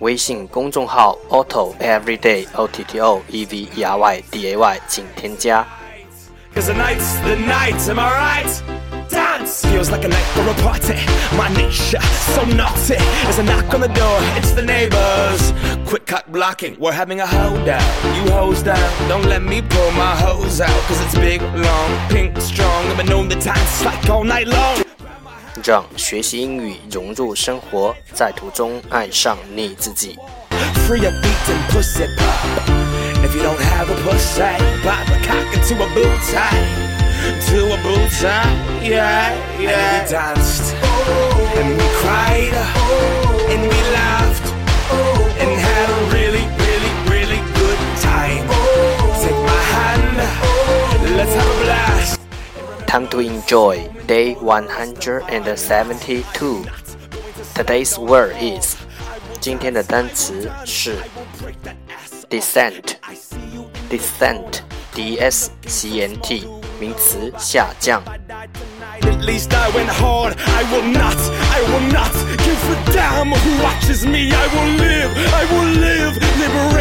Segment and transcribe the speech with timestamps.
[0.00, 5.66] 微信公众号 Otto Everyday O T T O E V E R Y D A Y，请添加。
[6.54, 8.62] Cause the night's the night, am I right?
[9.10, 10.96] Dance feels like a night for a party.
[11.36, 12.00] My nature
[12.34, 12.96] so naughty.
[13.24, 15.52] There's a knock on the door, it's the neighbors.
[15.86, 17.82] Quick cut blocking, we're having a hold out.
[18.16, 20.82] You hose down, don't let me pull my hose out.
[20.88, 22.86] Cause it's big, long, pink, strong.
[22.86, 24.82] I've been known the dance like all night long.
[25.63, 30.17] 让学习英语融入生活，在途中爱上你自己。
[52.90, 56.64] Time to enjoy day 172.
[57.54, 58.76] Today's word is
[59.40, 60.98] 今天的单词是
[62.28, 62.96] descent
[63.90, 64.60] descent
[64.94, 66.46] d s c n t
[66.80, 68.02] 名词下降。
[69.02, 70.36] at least I went hard.
[70.38, 71.16] I will not,
[71.50, 74.32] I will not give a damn who watches me.
[74.32, 74.89] I will live, I will live,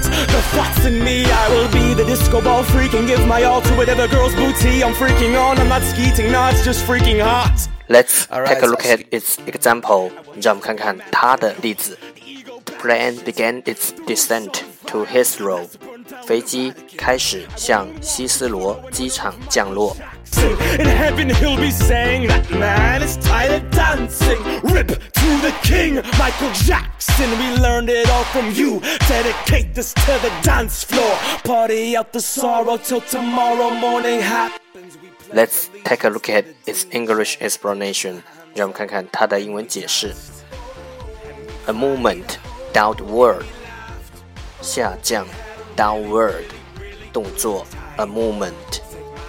[0.00, 1.24] liberate the thoughts in me.
[1.24, 4.82] I will be the disco ball freak and give my all to whatever girl's booty
[4.82, 5.58] I'm freaking on.
[5.58, 7.68] I'm not skeeting, no, it's just freaking hot.
[7.88, 10.10] Let's take a look at its example.
[10.40, 11.98] 让我们看看它的例子。
[12.64, 15.68] The plane began its descent to Heathrow.
[16.24, 19.96] 飞机开始向希斯罗机场降落。
[20.78, 24.38] In heaven he'll be saying that man is tired of dancing.
[24.62, 25.39] Rip to the
[25.80, 27.30] king, Michael Jackson.
[27.38, 28.80] We learned it all from you.
[29.08, 31.16] Dedicate this to the dance floor.
[31.44, 34.98] Party out the sorrow till tomorrow morning happens.
[35.32, 38.22] Let's take a look at its English explanation.
[38.54, 40.14] 让我们看看它的英文解释。
[41.66, 42.36] A movement
[42.72, 43.44] downward，
[44.62, 45.26] 下降，
[45.76, 46.44] downward，
[47.12, 47.66] 动作，
[47.96, 48.52] a movement。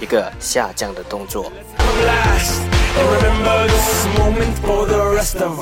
[0.00, 1.52] 一个下降的动作。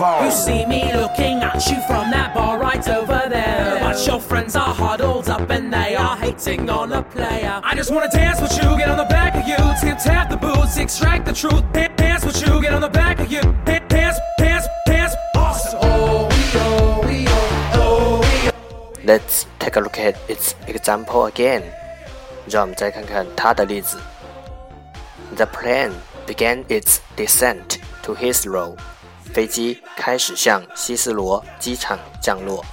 [0.03, 3.78] You see me looking at you from that bar right over there.
[3.80, 7.60] But your friends are huddled up and they are hating on a player.
[7.64, 10.36] I just wanna dance with you, get on the back of you, tip tap the
[10.36, 11.64] boots, extract the truth.
[11.72, 15.14] Dance with you, get on the back of you, dance, dance, dance.
[15.34, 18.92] Oh, we oh, we oh, oh, we oh.
[19.04, 21.62] Let's take a look at its example again.
[22.48, 23.98] 让我们再看看它的例子。
[25.36, 25.92] the plane
[26.26, 28.76] began its descent to Heathrow.
[29.32, 32.64] 飞机开始向希斯罗机场降落。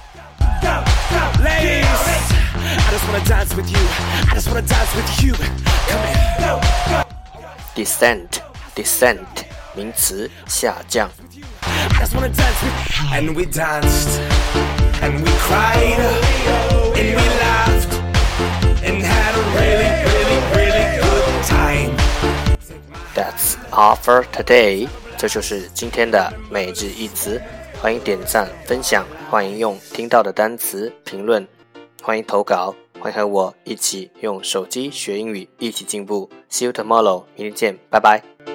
[7.74, 8.28] Descent,
[8.74, 9.26] descent，
[9.74, 11.10] 名词，下降。
[13.12, 14.20] And we danced,
[14.54, 14.83] and we
[23.15, 24.89] That's all for today。
[25.17, 27.41] 这就是今天的每日一词。
[27.81, 31.47] 欢迎点赞分享，欢迎用听到的单词评论，
[32.03, 36.29] 欢迎投稿，欢迎和我一起用手机学英语，一起进步。
[36.49, 38.54] See you tomorrow，明天见，拜拜。